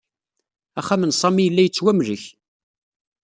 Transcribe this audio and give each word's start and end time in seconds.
Axxam 0.79 1.03
n 1.05 1.11
Sami 1.19 1.41
yella 1.45 1.61
yettwamlek. 1.63 2.23